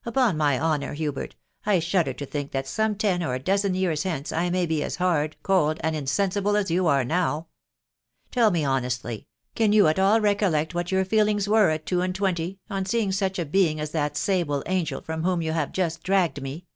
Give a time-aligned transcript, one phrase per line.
[0.04, 1.34] "Upon my honour, Hubert,
[1.64, 2.52] I shudder to think.
[2.52, 5.96] that some ten or a dozen years hence I may be as hard, cold, and
[5.96, 7.46] insensible as you are now..•,
[8.30, 12.14] Tell me honestly, can you at all recollect what your feelings were at two and
[12.14, 16.02] twenty on seeing such a being as that sable angel from whom you hare just
[16.02, 16.66] dragged me